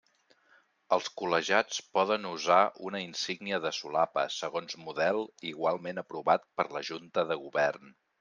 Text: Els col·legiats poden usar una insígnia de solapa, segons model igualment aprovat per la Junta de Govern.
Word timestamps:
Els 0.95 1.09
col·legiats 1.21 1.81
poden 1.97 2.23
usar 2.29 2.57
una 2.87 3.01
insígnia 3.07 3.59
de 3.65 3.71
solapa, 3.79 4.23
segons 4.37 4.77
model 4.87 5.21
igualment 5.51 6.03
aprovat 6.03 6.49
per 6.61 6.67
la 6.79 6.83
Junta 6.89 7.27
de 7.33 7.39
Govern. 7.43 7.93